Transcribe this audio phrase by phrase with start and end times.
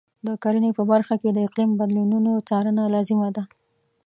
[0.27, 3.43] د کرنې په برخه کې د اقلیم بدلونونو څارنه لازمي ده.